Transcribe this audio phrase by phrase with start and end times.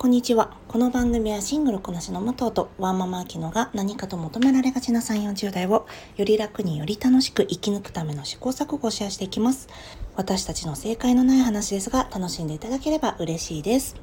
[0.00, 0.56] こんにちは。
[0.68, 9.66] この番組はシングルこなしの武藤とワンママアキノが何かと求められがちな3、40代をより楽により楽しく生き抜くための試行錯誤をシェアしていきます。
[10.14, 13.96] 私たちの正解のない話ですが楽しんでいただければ嬉しいです。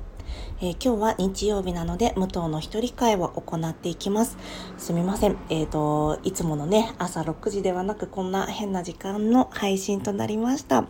[0.60, 4.38] えー、今日は日曜日なので武藤の一人会を行っていきます。
[4.78, 5.38] すみません。
[5.50, 10.88] えっ、ー、と、いつものね、朝6時ではなくこんな変な時間の配信となりました。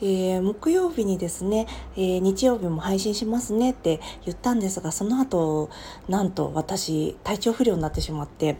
[0.00, 5.70] えー、木曜日にですね、えー、日曜日も配信しますねって言ったんですが、その後、
[6.08, 8.58] なんと私、体調不良になってしまって、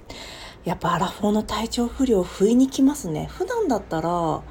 [0.64, 3.26] やっぱアラフォーの体調不良不意に来ますね。
[3.26, 4.42] 普段だったら、ま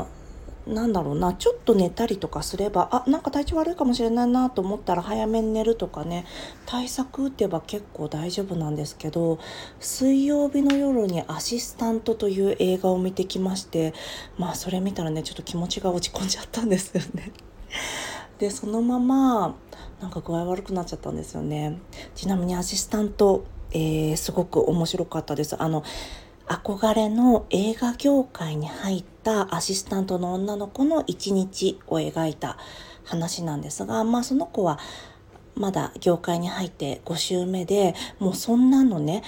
[0.00, 0.06] あ、
[0.66, 6.24] なんだろうなちょっと寝たりとかすればあなんか体調悪いかもしれないなと思ったら早めに寝るとかね
[6.64, 9.38] 対策打てば結構大丈夫なんですけど
[9.78, 13.92] 水曜日の夜に「アシスタント」という映画を見てきまして
[14.38, 17.32] まあそれ見たらねちょっと気持ちが落ち込んじゃったんですよね。
[18.38, 19.54] でそのまま
[20.00, 21.78] なんか具合悪くなっちゃったんですよね。
[22.14, 25.60] ちなみにアシスタント、えー、すごく面白かったです。
[25.60, 25.84] あの
[26.46, 32.58] 憧れの映画業界に入ったアシスタントの女の子の一日を描いた
[33.04, 34.78] 話なんですが、まあその子は
[35.54, 39.22] まだ業界に入って5週目で、もうそんなのね、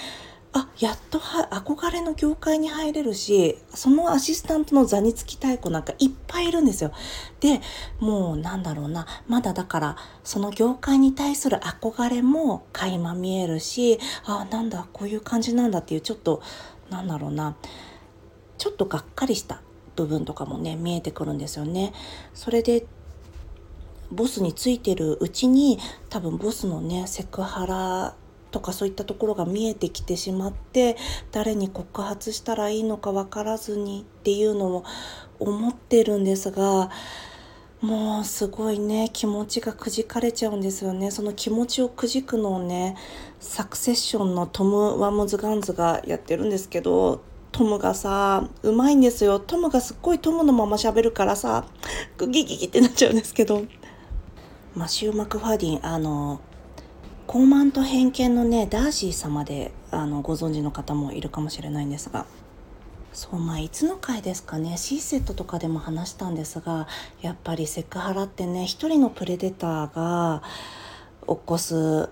[0.57, 6.93] あやっとは憧れの業界に入れるしそのアシスタントの座につきたい子なんかいっぱいいるんですよ。
[7.41, 7.61] で
[8.01, 16.41] もうなんだろうなまだだからその業界に対する憧れも垣間見えるしあなんだこういう感じなんだっていうちょっと
[16.91, 17.57] なんだろうな
[18.59, 19.61] ちょっとがっかりした
[19.97, 21.93] 部分とかもね見えてくるんですよね。
[22.35, 22.87] それで
[24.11, 25.79] ボスについてるうちに
[26.11, 28.15] 多分ボスのねセクハラ
[28.53, 30.97] とかそういったところが見えてきてしまって
[31.33, 34.85] 誰に告発したらいいのか分からずにっていうのを
[35.41, 36.91] 思ってるんですが
[37.87, 41.13] もうすごいね気持ちがくじかれちゃうんですよね。
[41.13, 42.97] その気持ちをくじくのをね
[43.39, 47.23] サクセッションのトム・ワムズ・ガンズがやってるんですけど
[47.53, 49.39] トムがさうまいんですよ。
[49.39, 51.65] トムがすっごいトムのまま喋るからさ
[52.19, 53.63] グギギギってなっちゃうんですけど。
[54.75, 56.41] マシュー・マクファディンあの
[57.29, 62.27] 高慢と偏見のねダーシー様であのご存知の方もいるかもしれないんですが。
[63.17, 64.77] そうまあいつの回ですかね。
[64.77, 66.87] シーセットとかでも話したんですが
[67.23, 70.43] やっぱりセクハラってね一人のプレデターが
[71.27, 72.11] 起こす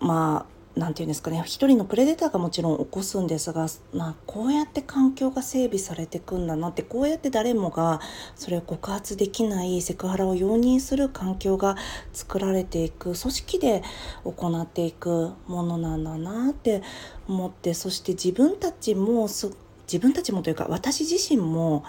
[0.00, 1.42] まあ何て言うんですかね。
[1.44, 8.00] 一人のプレデターがもちろん起こすんですが、まあ、こうやって環境が整備されてくんだなってこうやって誰もが
[8.34, 11.76] それを告発できないセクハラを容認する環境が
[12.14, 13.82] 作られていく組織で
[14.24, 16.82] 行っていくものなんだなって
[17.28, 19.50] 思ってそして自分たちもす
[19.86, 21.84] 自分たちもというか私自身も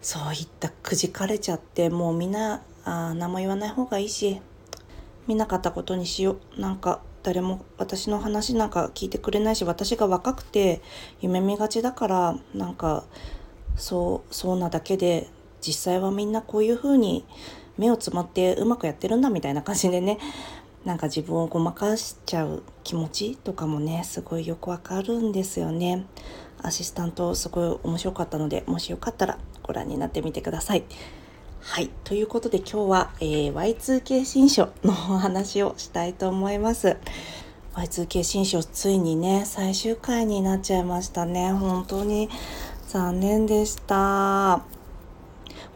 [0.00, 4.40] そういったくじかれちゃってもうみんなあ何も言わない方がいいし
[5.26, 10.82] 見なかったことにしようなんか誰も私の話なんか聞いてくれないし私が若くて
[11.20, 13.04] 夢見がちだからなんか
[13.76, 15.28] そうそうなだけで
[15.60, 17.24] 実際はみんなこういう風に
[17.78, 20.18] 目をつまってうまくやってるんだみたいな感じでね
[20.84, 26.06] なんか自分をごまかしちゃう気持ちとかもねすごいよくわかるんですよね。
[26.62, 30.84] アシスタントすごい面白かったのでもしよかったらご覧になってみてください。
[31.60, 31.90] はい。
[32.04, 36.96] ということで今日は、えー、Y2K 新書のお話をしたいと思います。
[37.74, 41.52] Y2K 新書ついにね、最終回になっちゃいましたね。
[41.52, 42.28] 本当に
[42.88, 44.81] 残念でした。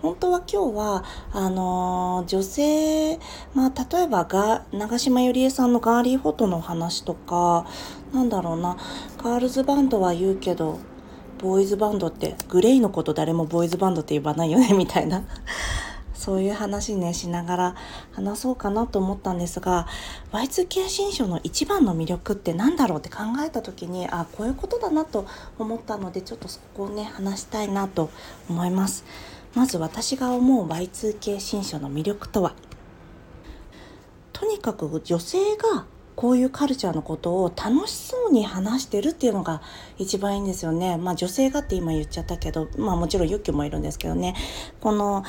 [0.06, 3.18] 本当は今日は、あのー、女性、
[3.54, 7.66] まあ、例えばが、長島ゆりえさんのガーリーフォトの話とか、
[8.14, 8.76] なんだろうな、
[9.18, 10.78] ガールズバンドは言うけど、
[11.38, 15.24] ボーイズバンドってグレイのこと誰もボーイズバンドって言わないよねみたいな。
[16.14, 17.74] そういう話ねしながら
[18.12, 19.86] 話そうかなと思ったんですが
[20.32, 25.26] Y2K 新書の一番の魅力って何だろうって考えた時にあこういうことだなと
[25.58, 28.10] 思ったのでちょっとそこをね話したいなと
[28.48, 29.04] 思います。
[29.56, 32.54] まず私が思う Y2K 新書の魅力とは？
[34.34, 39.62] とにかく女性がこういうカルチャーのことを楽しそうに話してるっていうのが
[39.96, 40.98] 一番いいんですよね。
[40.98, 44.34] まあ女性がって今言っちゃったけど、まあもちろんユッキもいるんですけどね。
[44.80, 45.24] この、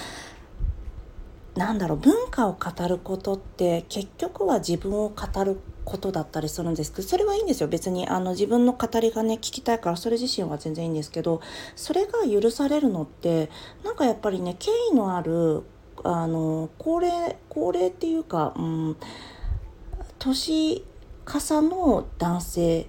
[1.58, 7.68] なんだろう、文化を語ることって結局は自分を語ることだったりするんですけど、それはいいんですよ。
[7.68, 11.42] 別にあの自分の語りがね、聞きたいからそれ自身は全然いいんですけど、
[11.76, 13.50] それが許されるのって、
[13.84, 15.64] なんかやっぱりね、敬意のある、
[16.04, 18.98] あの、高齢、高齢っていうか、うん、
[20.20, 20.86] 年
[21.26, 22.88] 重の男性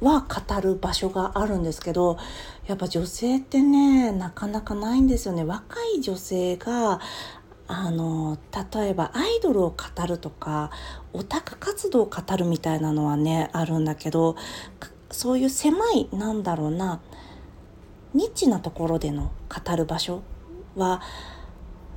[0.00, 2.18] は語る場所があるんですけど
[2.66, 7.00] やっぱ女性ってねなかなかないんですよね若い女性が
[7.70, 8.38] あの
[8.72, 10.70] 例えばアイドルを語るとか
[11.12, 14.36] オタク活動を語るみたいなのはねあるんだけど
[15.10, 17.00] そういう狭いなんだろうな
[18.14, 20.22] ニッチなところでの語る場所
[20.76, 21.02] は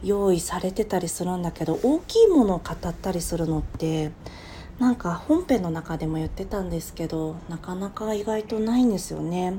[0.03, 4.11] 用意されてたりするんだけど大きいものを語ったりするのって
[4.77, 9.53] なんか本編の中でも言ってたんですけどなかなか意外とないんですよね。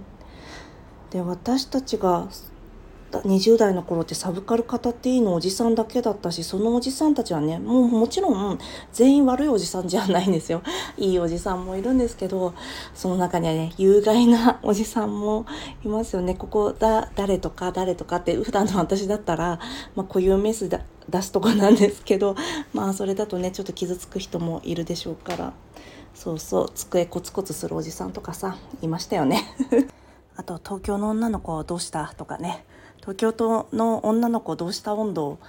[1.10, 2.28] で私たちが
[3.12, 3.20] た。
[3.20, 8.58] 20代の頃ってサブカル語っていいのおじさんだけだったしそのおじさんたちはねもうもちろん
[8.92, 10.62] 全員悪いおじさんじゃないんですよ。
[10.98, 12.54] いいおじさんもいるんですけど
[12.94, 15.46] その中にはね有害なおじさんも
[15.84, 16.34] いますよね。
[16.34, 19.60] ここだ誰とか誰とかって普段の私だったら、
[19.94, 22.34] まあ、固有名詞だ出すとこなんですけど
[22.72, 25.52] まあそれだとねちょっと傷つく人もいるでしょうから。
[26.14, 29.44] そうそう机コツコツするおじさんとかさいましたよね。
[30.36, 32.12] あと東京の女の子どうした？
[32.16, 32.64] とかね。
[33.02, 35.40] 東京都の女の子どうした温度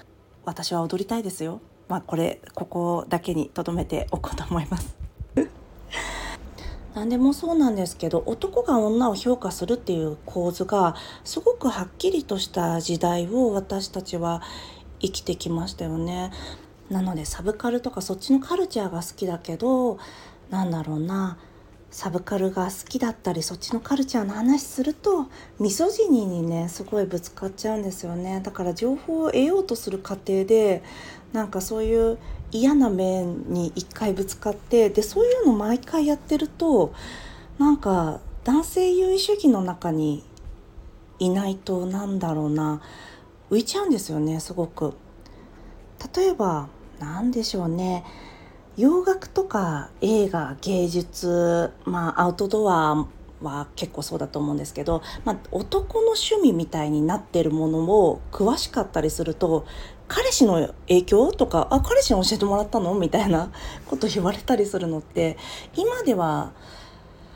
[0.43, 1.61] 私は踊りたいですよ。
[1.87, 4.95] まあこれここだけにとどめておこうと思います。
[6.95, 14.41] 何でもそうなんですけど男が女を評価するっていう構図がすごくはっきりとした時代を私たちは
[14.99, 16.31] 生きてきましたよね。
[16.89, 19.99] なのでサブカルとかそっちのカルチャーが好きだけど
[20.49, 21.37] なんだろうな。
[21.93, 25.27] サブカルが好きだったりそっちのカルチャーの話すると
[25.59, 28.41] ミソジニにねすごいぶつかっちゃうんですよね。
[28.43, 30.81] だから情報を得ようとする過程で
[31.33, 32.17] なんかそういう
[32.51, 36.95] 嫌な面に一回ぶつかってでそういうの毎回やってると
[37.59, 40.23] なんか男性優位主義の中に
[41.19, 42.81] いないとなんだろうな。
[43.51, 44.95] 浮いちゃうんですよねすごく。
[46.15, 46.69] 例えば
[46.99, 48.03] 何でしょうね。
[48.77, 53.07] 洋楽とか映画芸術まあアウトドア
[53.41, 59.65] は結構そうだと思うんですけど、まあ、男の趣味みたいになってるものを詳しかったりすると
[60.07, 62.95] 彼氏の影響とかあ彼氏に教えてもらったの？
[62.95, 63.51] みたいな
[63.87, 65.37] こと言われたりするのって
[65.75, 66.51] 今では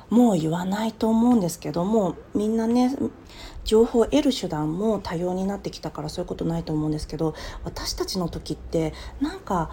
[0.09, 2.95] もう言わないと思うんですけどもみんなね
[3.65, 7.35] 情報を得る手段も多様になってきたからそういうことないと思うんですけど
[7.65, 9.69] 私たちの時ってなんか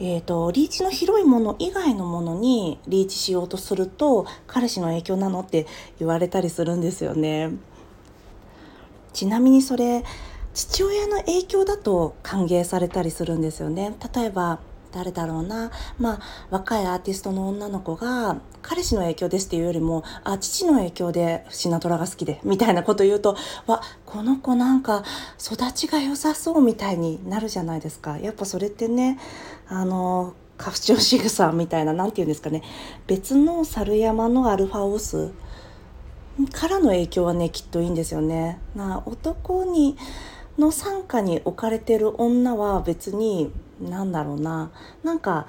[0.00, 5.66] えーと、リーチの広いもの以外のものにリーチしようとすると彼氏の影響なのって
[5.98, 7.50] 言われたりするんですよね。
[9.12, 10.04] ちなみにそれ
[10.54, 13.96] 父親の影響だと歓迎されたりするんですよね。
[14.14, 14.60] 例えば
[14.92, 15.70] 誰だろうな。
[15.98, 16.20] まあ
[16.50, 23.36] 若いアーティストの女の子が彼氏の影響ですっていうよりもあ父の影響でシナトラが好きでみたいなこと言うと
[23.66, 25.04] わこの子なんか
[25.40, 28.18] 育ちが良さそうみたいになるじゃないですか。
[28.18, 29.18] やっぱそれってね
[29.68, 32.62] あの過不調仕草みたいな何て言うんですかね。
[33.06, 35.32] 別の猿山のアルファオス
[36.52, 38.60] からの影響はねきっといいんですよね。
[38.74, 39.96] な男に
[40.58, 44.70] の傘下に置かれてる女は別に何だろうな
[45.04, 45.46] なんか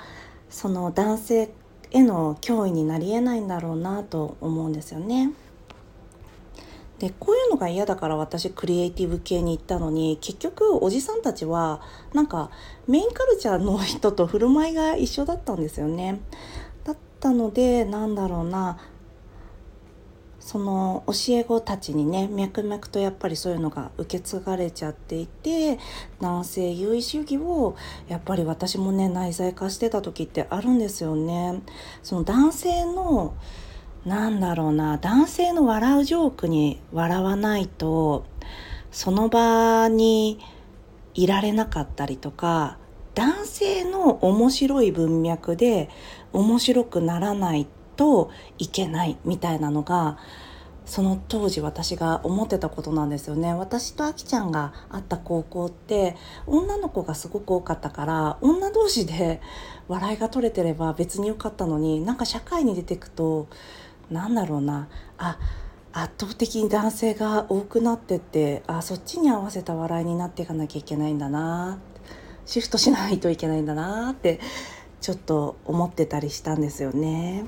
[0.49, 1.49] その男性
[1.91, 5.31] への脅威になりえないんだろうなと思うんですよね。
[6.99, 11.81] でこういうのが嫌だから私クリエイティブ系に行ったのに結局おじさんたちは
[12.13, 12.51] なんか
[12.87, 16.19] メインカルチャーの人と振る舞いが一緒だったんですよね。
[16.83, 18.77] だったのでなんだろうな
[20.49, 25.77] その教え子たちにね脈々とやっぱりそういうのが受け継がれちゃっていて
[26.19, 27.75] 男性優位主義を
[28.07, 31.61] やっぱり私もね内在化してた時ってあるんですよね。
[32.01, 33.35] その男性の
[34.05, 38.25] なんだろうな男性の笑うジョークに笑わないと
[38.89, 40.39] その場に
[41.13, 42.79] いられなかったりとか
[43.13, 45.89] 男性の面白い文脈で
[46.33, 47.67] 面白くならない
[47.99, 50.17] といけないみたいなのが
[50.85, 53.53] その当時私が思ってたことなんですよね。
[53.53, 56.15] 私とあきちゃんがあった高校って
[56.47, 59.41] 女の子がすごく多かったから女同士で
[59.89, 63.49] 笑いが取れてれば別によかったのになんか社会に出てくと
[64.09, 64.87] なんだろうな。
[65.17, 65.37] あ
[65.91, 71.79] 圧倒的に男性が多くなってってあそっちに合わせた笑いになっていかなきゃいけないんだな。
[72.45, 74.39] シフトしないといけないんだなって
[75.01, 77.45] ちょっと思ってたりしたんですよね。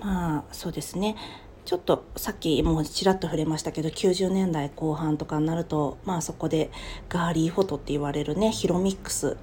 [0.00, 1.16] まあそうですね。
[1.64, 6.70] ちょっとさっきもうちらっと触れましたけど90年代後半とかになるとまあそこで
[7.08, 9.36] ガーリーフォトって言われるねヒロミックス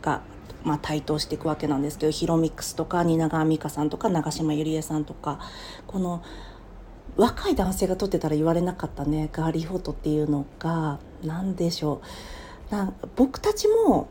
[0.00, 0.22] が
[0.64, 5.38] まあ、台頭していくわけなんですけどヒロミックスとか蜷川美香さんとか長島ゆりえさんとか
[5.86, 6.22] この
[7.16, 12.00] 若い男性が撮ってたら言われなかったねガーリーフォトっていうのが何でしょ
[12.70, 12.74] う。
[12.74, 14.08] な僕たちも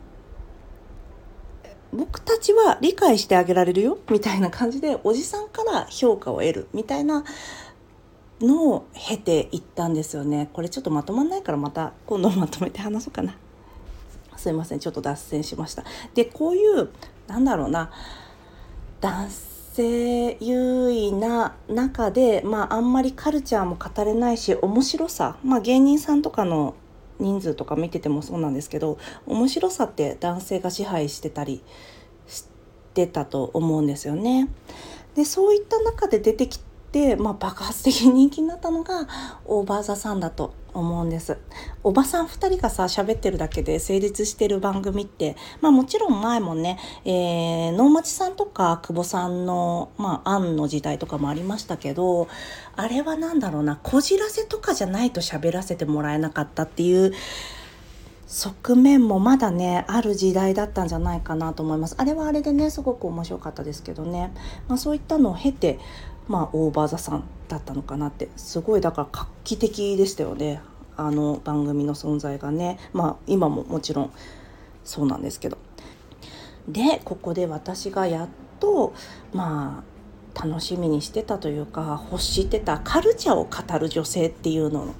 [1.94, 7.24] 僕たちは理解してあげられるよみたいな感じでおじさんから評価を得るみたいな
[8.40, 10.50] のを経ていったんですよね。
[10.52, 13.36] これちょっとまとまんないからまた今度まとめて話そうかな。
[14.36, 15.84] すいませんちょっと脱線しました。
[16.14, 16.90] でこういう
[17.26, 17.90] なんだろうな
[19.00, 26.74] 男性優位な中で、まあ、あんまりカルチャーも語れないし面白さ、まあ、芸人さんとかの
[27.18, 31.62] 人数とか見ててもそうなんですけど面白さって男性が支配してたり
[32.26, 32.44] し
[32.94, 34.48] てたと思うんですよね。
[35.14, 36.58] でそういった中で出てき
[36.94, 39.08] て、まあ、爆発的に人気になったのが
[39.44, 41.38] オーバー・ザ・さんだと思うんです。
[41.82, 52.28] おばさん2人がさ喋ってるだけで成立してる番組ってまあもちろん前もね、えー、能町さんとか久保さんのまあ案の時代とかもありましたけど
[52.76, 57.12] あれは何だろうなこじらせとかじゃないと喋らせてもらえなかったっていう
[58.26, 61.94] 側面もまだねある時代だったんじゃないかなと思います。
[61.98, 64.32] あれはあれでねすごく面白かったですけどね、
[64.66, 65.78] まあ、そういったのを経て
[66.28, 68.28] まあオーバーザさんだったのかなって。
[68.36, 70.60] すごいだから画期的でしたよね。
[70.96, 72.78] あの番組の存在がね。
[72.92, 74.10] まあ今ももちろん
[74.84, 75.58] そうなんですけど。
[76.68, 78.28] でここで私がやっ
[78.58, 78.94] と
[79.32, 79.84] ま
[80.36, 84.94] あ楽しみにしてたというか欲してたカルチャーを語る女性っていうの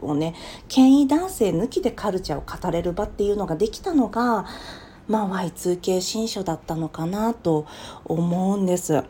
[0.00, 0.34] をね
[0.68, 4.46] 権威男性抜きでカルチャーを語れる場っていうのができたのが
[5.08, 7.66] まあ Y2K 新書だったのかなと
[8.04, 9.04] 思うんです。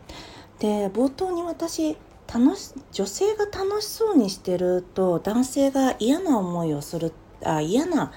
[0.61, 1.97] で冒頭に私
[2.33, 7.12] 楽し女性が楽しそうにしてると男性が嫌な思いをする
[7.43, 8.12] あ嫌な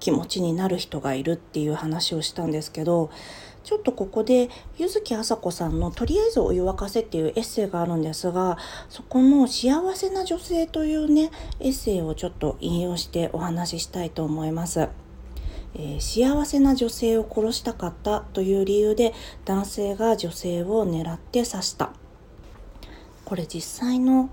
[0.00, 3.10] 気持ちになる人がいるっていう話をしたんですけど
[3.62, 8.56] ちょっとここで柚木あさこさんの「とりあえずお湯沸かせ」っていうエッセイがあるんですが
[8.88, 11.30] そこの「幸せな女性」というね
[11.60, 14.88] エッセイをちょっと引用してお話ししたいと思います。
[15.78, 19.12] えー、幸せな女性を殺したかったという理由で
[19.44, 21.92] 男性が女性を狙って刺した。
[23.26, 24.30] これ実際の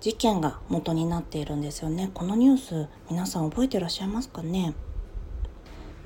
[0.00, 2.10] 事件が元になっているんですよね。
[2.14, 4.74] このニュース皆さん覚えてらっしゃいますかね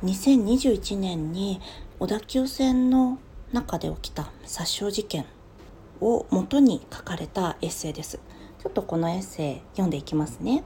[0.05, 1.61] ？2021年に
[1.99, 3.19] 小田急線の
[3.53, 5.27] 中で起きた殺傷事件
[6.01, 8.21] を元に書かれたエッセイです。
[8.63, 10.65] ちょっとこのエッセイ読んでいきますね。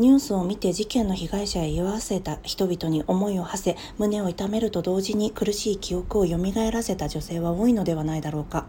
[0.00, 6.38] ニュースを見て事件の被害者へ居合わせた人々に思いを馳せ胸を痛めると同時に苦しい記憶を蘇
[6.72, 8.64] らせた女性は多いのではないだろうか。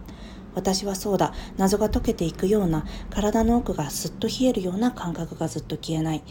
[0.55, 1.33] 私はそうだ。
[1.57, 6.23] 謎が解けていくような体の奥がすっと冷えるような感覚がずっと消えない。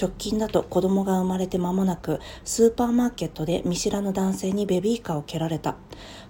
[0.00, 5.76] 直近だと子供が生まれて間もなくスーパーマーケットで見知らぬ男性にベビーカーを蹴られた。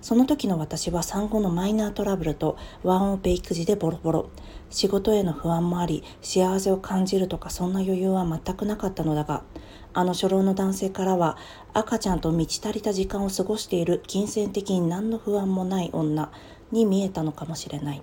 [0.00, 4.30] その時の私は産後のマイナートラブルとワンオペ育児でボロボロ。
[4.70, 9.44] 仕事への不安もあり幸せを感じるとかそんな余裕は全くなかったのだが
[9.92, 11.38] あの初老の男性からは
[11.72, 16.32] 赤ちゃんと満ち足りた時間を過ごしている金銭的に何の不安もない女。
[16.74, 18.02] に見えたのかもしれない。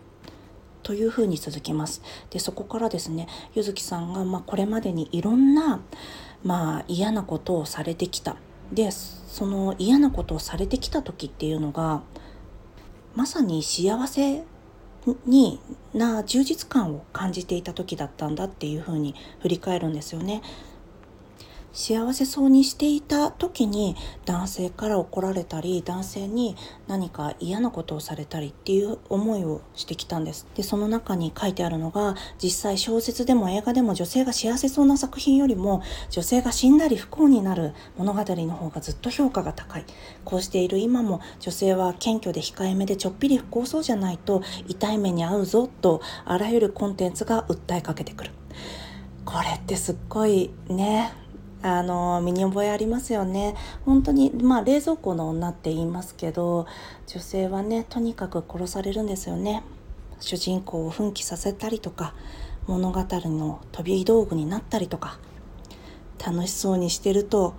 [0.83, 2.01] というふうに続きます。
[2.31, 5.81] でそこからですね柚月さんが、まあ、これまでにいろんな、
[6.43, 8.35] まあ、嫌なことをされてきた。
[8.71, 12.01] でその嫌なことをされてきた時っていうのが
[13.15, 14.43] まさに幸せ
[15.25, 15.59] に
[15.93, 20.41] な充実感を感じていた時だったんだっていうふうに振り返るんですよね。
[21.73, 26.55] 幸せそうにしていた時に男性から怒られたり男性に
[26.87, 30.47] 何か嫌なことをされたりっていう思いをしてきたんです。
[30.55, 39.85] でその中に書いてあるのが実際小説でも映画でも女性が幸せそうな作品よりも女性が死んだり不幸になる物語の方がずっと評価が高い。
[40.25, 48.31] こうしている今も女性は謙虚で控えめでちょっぴり不幸そうじゃないと痛い目に遭うぞとあらゆるコンテンツが訴えかけてくる。
[49.23, 51.13] これってすっごいね
[51.63, 53.55] あの身に覚えありますよね。
[53.85, 56.65] 本当にまあ冷蔵庫の女って言いますけど
[57.07, 59.63] 女性はねとにかく殺されるんですよね。
[60.19, 62.13] 主人公を奮起させたりとか
[62.67, 65.17] 物語の飛び道具になったりとか
[66.23, 67.55] 楽しそうにしてると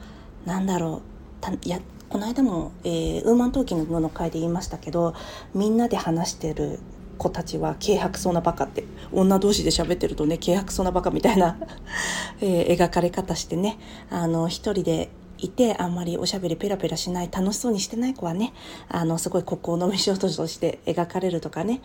[0.46, 5.14] なんだろうたやこの間も、えー、ウーマントーキングの回で言いましたけど
[5.54, 6.78] みんなで話してる
[7.18, 8.84] 子たちは軽薄そうなバカって。
[9.12, 11.58] 女同士で喋ってるとね軽薄そうなバカみたいな
[12.40, 13.78] えー、描かれ方してね。
[14.10, 18.52] あの一人でいてあんまりおしゃべりペラペラしない楽しそうにしてない子はね
[18.88, 21.80] あのすごい孤高の飯音として描かれるとかね。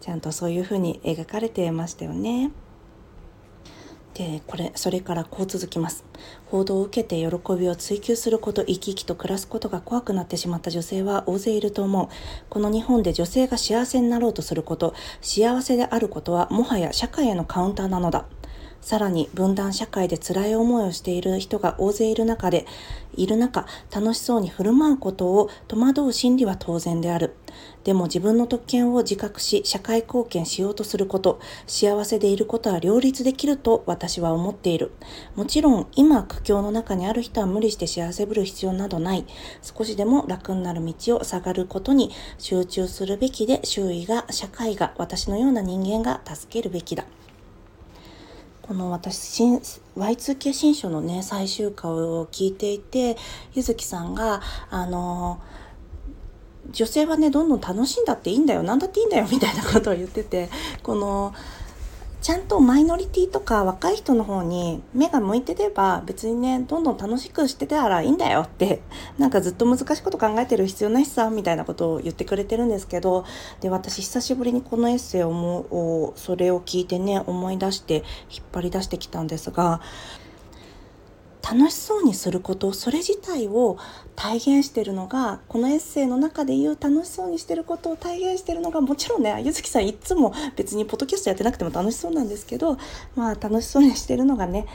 [0.00, 2.50] ちゃんとそういう風に描かれてましたよね。
[4.14, 6.04] でこれそれからこう続きます。
[6.46, 12.08] 報道を受けて喜びを追求すること生き生きと暮らすことが怖くなってしまった女性は大勢いると思う。
[12.48, 18.24] この日本で女性が幸せになろうとすること幸せであることはもはや社会へのカウンターなのだ。
[18.88, 22.64] さらに分断社会で辛い思いをしている人が大勢いる中で、
[23.14, 27.34] いる中、楽しそうに振る舞うことを戸惑う心理は当然である。
[27.84, 34.92] でも自分の特権を自覚し、社会貢献しようとすること、幸せでいることは両立できると私は思っている。
[35.36, 39.26] もちろん、今苦境の中にある人は無理して幸せぶる必要などない。
[39.60, 47.04] 少しでも楽になる道を下がることに集中するべきで、周囲が、社会が、私のような人間が助けるべきだ。
[48.68, 49.44] この私
[49.96, 53.16] Y2K 新書のね最終回を聞いていて
[53.54, 55.40] ゆずきさんがあの
[56.70, 60.50] 女性はねどんどん楽しんだっていいんだよ何だっていいんだよみたいなことを言ってて
[60.82, 61.32] この
[62.28, 68.82] ちゃんとマイノリティとか若い人の方に目が向いてれば別にねどんどん楽しくしてたらいいんだよって
[69.16, 73.24] なんかずっと難しいこと考えてる必要ないしさみたいなことを言ってくれてるんですけど
[73.62, 79.80] で私久しぶりにこのエッセイをもそれを聞いてね思い出して引っ張り出してきたんですが
[81.50, 83.78] 楽しそうにすることそれ自体を
[84.16, 92.76] 体現してるのがこのエッセイの中で言う楽しそうにしてることを体現してるのがもちろんねゆずきさんいつも別にポッドキャストやってなくても楽しそうなんですけど
[93.16, 94.66] まあ楽しそうにしてるのがね、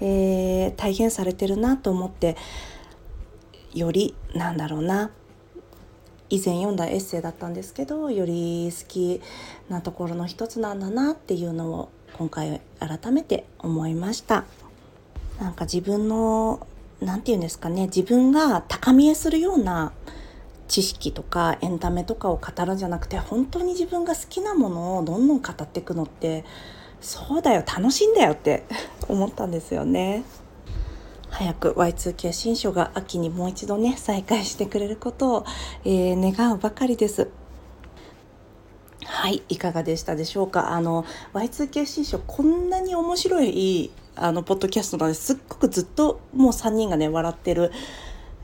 [0.00, 2.36] えー、体現されてるなと思って
[3.74, 5.10] よりなんだろうな
[6.30, 9.20] 以前読んだエッセイだったんですけどより好き
[9.68, 14.44] なところの一つなんだなっていうのを今回改めて思いました。
[15.42, 16.64] なんか自分の
[17.00, 19.92] 何て言うんですかね自分が高見えするような
[20.68, 26.44] 知識とかエンタメとかを語るんじゃなくて本当に自分が好きなものをどんどん語っていくのって
[27.00, 28.62] そうだよ楽しいんだよって
[29.08, 30.22] 思ったんですよね。
[31.28, 35.46] 早く Y2K 新書が秋にもう一度ね再開してくれることを、
[35.84, 37.30] えー、願うばかりです。
[39.04, 40.70] はい、いかがでしたでしょうか？
[40.70, 45.34] あの Y2K 新書こんなに面白いあのポッドキャストなんです。
[45.34, 47.72] っごくずっともう3人がね笑ってる、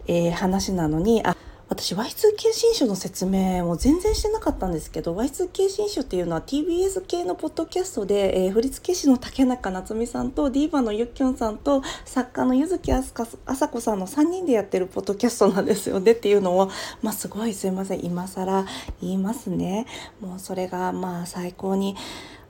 [0.06, 1.36] えー、話なのにあ
[1.68, 16.70] 私 Y2K 新書の説明を全然してなかったんですけど Y2K 新書っていうのは TBS 系のポッドキャストで、えー、振付師の竹中夏実さんとディーバのゆっきょんさんと作家の柚木あさこさんの3人でやってるポッドキャストなんですよねっていうのを
[17.02, 18.64] まあすごいすいません今更
[19.02, 19.86] 言いますね。
[20.20, 21.96] もうそれがまあ最高に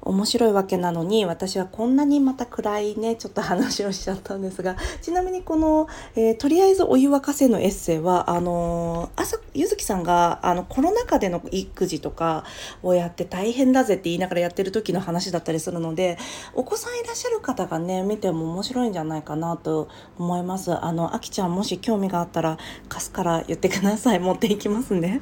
[0.09, 12.45] 面白いわけなのに私はこんなにまた暗いねちょっと話をしちゃったんですがちなみにこの、えー、とりあえずお湯沸かせのエッセイはあのー、朝ゆずきさんがあのコロナ禍での育児とか
[12.83, 16.17] をやって大変だぜって言いながらやってる時の話だったりするので
[16.55, 22.57] お子さんいらっしゃる方がね見ても面白いんじゃないかなと思いますあのあきちゃんもし興味があったら
[22.89, 25.21] 貸すから言ってください持っていきますね。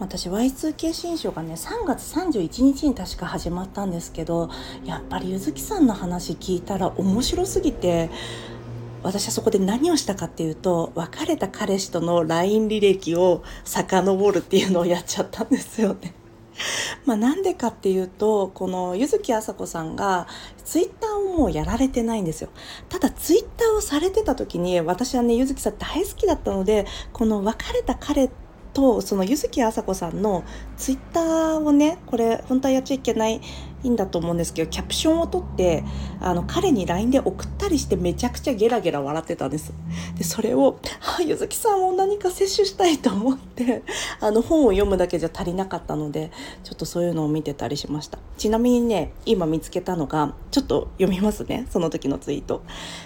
[0.00, 4.48] 私 Y2K 新書がね3月31日に確か始まったんですけど
[4.84, 8.10] やっぱりゆずきさんの話聞いたら面白すぎて
[9.02, 16.14] 私はそこで何をしたかっていうと別れた彼氏との LINE 履歴を遡るっていうのをやっちゃったんですよね。
[17.06, 20.26] まあなんでかっていうとこの柚木あさこさんが
[20.64, 22.50] ツイッターをもうやられてないんですよ
[22.88, 28.28] ただツイッターをされてた時に私はね柚木さん大好きだったのでこの別れた彼
[28.72, 30.44] とその柚木あさこさんの
[30.76, 33.40] ツイッターをねこれ本当はやっちゃいけない
[33.82, 35.84] いいんだと思うんですけどキャプションを取って
[36.20, 39.72] あの彼に LINE で送ったりしてめちゃくちゃゲラゲラ笑ってたんです。
[40.16, 40.78] でそれを
[41.18, 43.82] 「あ柚木さんも何か摂取したい」と思って
[44.20, 46.30] あの本を読むだけじゃ足りなかったので
[46.64, 48.18] ちょっとそういうのを見てたりしました。
[48.36, 52.62] ちなみにね今見つけたのがちょっと読みますねその時のツイート、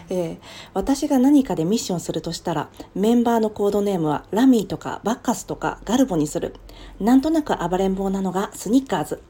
[0.09, 0.39] えー、
[0.75, 6.55] 私が何かでミッションするとしたらメンバーのコードネームはラミーとかバッカスとかガルボにする。
[7.01, 9.23] なんとなく暴れん坊なのがスニッカーズ。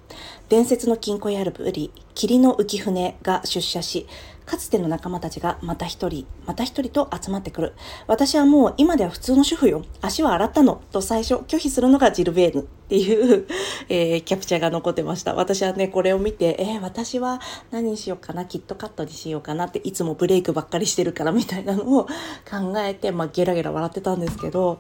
[0.49, 4.07] 伝説の金庫やるぶり、霧の浮舟が出社し、
[4.47, 7.73] かつての仲間たちがまた一人、また一人と集まってくる。
[8.07, 9.85] 私はもう今では普通の主婦よ。
[10.03, 10.83] 足は洗ったの。
[10.93, 13.47] と最初拒否するのがジルベーヌっていう、
[13.89, 15.35] えー、キャプチャーが残ってました。
[15.35, 24.79] 私はね、これを見て、えー、私は何にしようかな、キットカットにしようかなって、いつもブレイクばっかりしてるからみたいなのを考えて、まあ、ゲラゲラ笑ってたんですけど、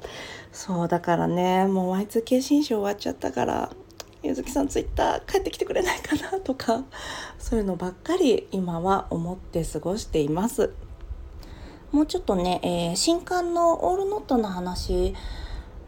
[0.52, 3.70] そう、だからね、もう Y2K 新書終わっちゃったから、
[4.24, 6.82] ゆずきさんツイッター帰ってきてくれないかなとか
[7.38, 10.72] そういうのばっかり今は思って過ごしています
[11.92, 15.14] もうちょっとね、えー、新刊のオールノットの話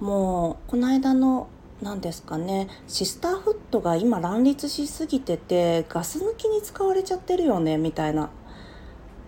[0.01, 1.49] もうこの間の
[1.81, 8.29] 何ですかねシスターフットが今乱立しすぎててガス抜きに使われちゃってるよねみたいな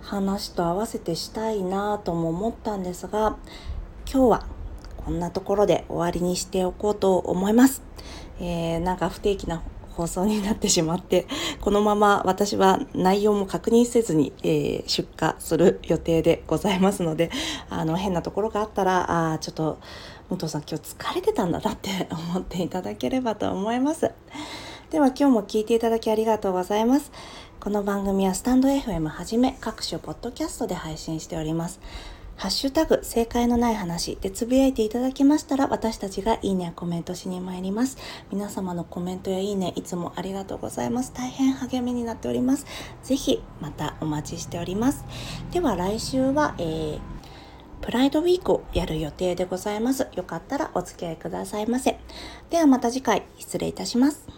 [0.03, 3.39] 話と合わせてしたいなとも思ったんですが
[4.11, 4.47] 今日は
[4.99, 7.88] こんなところで終わりにしておこうと思います。
[8.41, 9.63] えー、なんか不定期な
[9.99, 11.27] 放送になってしまって
[11.61, 17.31] このまま私は内容も確認せずに、えー、出荷する予定でございますので
[17.69, 19.79] あの変なところがあったらあちょっと
[20.31, 24.13] 武藤さん今日疲れてたんだなって 思っていただければと思います。
[24.91, 27.11] では今日も聞いていただきありがとうございます。
[27.61, 31.81] この番組はスタンド FM はじめ各種ポッドキャストで配信しております。
[32.39, 37.99] ハッシュタグ、正解のない話でつぶやいていただきましたら、私たちがいいねやコメントしに参ります。
[38.31, 41.13] 皆様のコメントやいいね、いつもありがとうございます。
[41.13, 42.65] 大変励みになっております。
[43.03, 45.05] ぜひ、またお待ちしております。
[45.51, 47.01] では来週は、えー、
[47.81, 50.07] プライドウィークをやる予定でございます。
[50.15, 51.99] よかったらお付き合いくださいませ。
[52.51, 54.38] ではまた次回、失礼いたします。